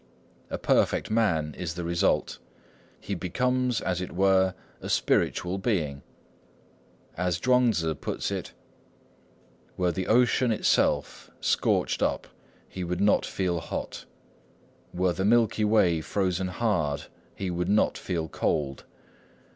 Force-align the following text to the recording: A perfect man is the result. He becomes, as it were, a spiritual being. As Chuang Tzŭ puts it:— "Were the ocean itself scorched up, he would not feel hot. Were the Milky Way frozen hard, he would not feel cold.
A 0.49 0.57
perfect 0.57 1.11
man 1.11 1.53
is 1.55 1.75
the 1.75 1.83
result. 1.83 2.39
He 2.99 3.13
becomes, 3.13 3.81
as 3.81 4.01
it 4.01 4.11
were, 4.11 4.55
a 4.81 4.89
spiritual 4.89 5.59
being. 5.59 6.01
As 7.15 7.39
Chuang 7.39 7.71
Tzŭ 7.71 8.01
puts 8.01 8.31
it:— 8.31 8.51
"Were 9.77 9.91
the 9.91 10.07
ocean 10.07 10.51
itself 10.51 11.29
scorched 11.39 12.01
up, 12.01 12.25
he 12.67 12.83
would 12.83 12.99
not 12.99 13.27
feel 13.27 13.59
hot. 13.59 14.05
Were 14.91 15.13
the 15.13 15.23
Milky 15.23 15.63
Way 15.65 16.01
frozen 16.01 16.47
hard, 16.47 17.03
he 17.35 17.51
would 17.51 17.69
not 17.69 17.95
feel 17.95 18.27
cold. 18.27 18.85